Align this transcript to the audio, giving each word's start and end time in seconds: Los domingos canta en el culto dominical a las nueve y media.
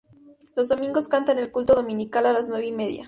Los 0.55 0.67
domingos 0.69 1.07
canta 1.07 1.31
en 1.31 1.37
el 1.37 1.51
culto 1.51 1.75
dominical 1.75 2.25
a 2.25 2.33
las 2.33 2.47
nueve 2.47 2.65
y 2.65 2.71
media. 2.71 2.99